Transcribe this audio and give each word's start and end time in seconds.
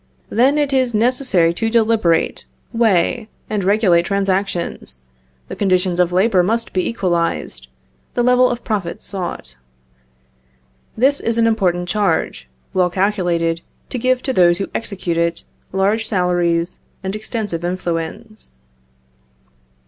then 0.31 0.57
it 0.57 0.73
is 0.73 0.95
necessary 0.95 1.53
to 1.53 1.69
deliberate, 1.69 2.45
weigh, 2.73 3.29
and 3.51 3.63
regulate 3.63 4.01
transactions, 4.01 5.05
the 5.47 5.55
conditions 5.55 5.99
of 5.99 6.11
labor 6.11 6.41
must 6.41 6.73
be 6.73 6.89
equalized, 6.89 7.67
the 8.15 8.23
level 8.23 8.49
of 8.49 8.63
profits 8.63 9.05
sought. 9.05 9.57
This 10.97 11.19
is 11.19 11.37
an 11.37 11.45
important 11.45 11.87
charge, 11.87 12.47
well 12.73 12.89
calculated 12.89 13.61
to 13.91 13.99
give 13.99 14.23
to 14.23 14.33
those 14.33 14.57
who 14.57 14.71
execute 14.73 15.17
it, 15.17 15.43
large 15.71 16.07
salaries, 16.07 16.79
and 17.03 17.15
extensive 17.15 17.63
influence. 17.63 18.53